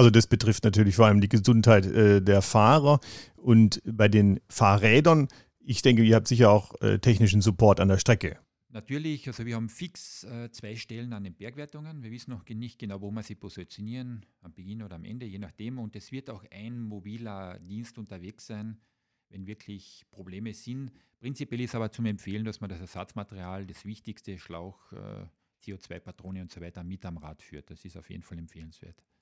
[0.00, 3.00] Also das betrifft natürlich vor allem die Gesundheit äh, der Fahrer
[3.36, 5.28] und bei den Fahrrädern.
[5.58, 8.38] Ich denke, ihr habt sicher auch äh, technischen Support an der Strecke.
[8.70, 12.02] Natürlich, also wir haben fix äh, zwei Stellen an den Bergwertungen.
[12.02, 15.38] Wir wissen noch nicht genau, wo wir sie positionieren, am Beginn oder am Ende, je
[15.38, 15.78] nachdem.
[15.78, 18.80] Und es wird auch ein mobiler Dienst unterwegs sein,
[19.28, 20.92] wenn wirklich Probleme sind.
[21.18, 25.26] Prinzipiell ist aber zum Empfehlen, dass man das Ersatzmaterial, das wichtigste, Schlauch, äh,
[25.62, 27.68] CO2-Patrone und so weiter, mit am Rad führt.
[27.68, 28.96] Das ist auf jeden Fall empfehlenswert.